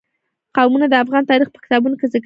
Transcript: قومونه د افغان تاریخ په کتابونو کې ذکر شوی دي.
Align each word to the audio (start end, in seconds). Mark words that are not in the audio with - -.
قومونه 0.55 0.85
د 0.89 0.93
افغان 1.03 1.23
تاریخ 1.31 1.47
په 1.51 1.59
کتابونو 1.63 1.95
کې 1.99 2.05
ذکر 2.05 2.09
شوی 2.11 2.15
دي. 2.15 2.19